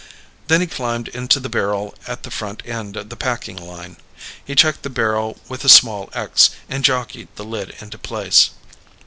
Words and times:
Then 0.47 0.61
he 0.61 0.65
climbed 0.65 1.09
into 1.09 1.39
the 1.39 1.47
barrel 1.47 1.93
at 2.07 2.23
the 2.23 2.31
front 2.31 2.63
end 2.65 2.97
of 2.97 3.09
the 3.09 3.15
packing 3.15 3.55
line. 3.55 3.97
He 4.43 4.55
checked 4.55 4.81
the 4.81 4.89
barrel 4.89 5.37
with 5.47 5.63
a 5.63 5.69
small 5.69 6.09
X, 6.13 6.49
and 6.67 6.83
jockeyed 6.83 7.27
the 7.35 7.45
lid 7.45 7.75
into 7.79 7.99
place. 7.99 8.49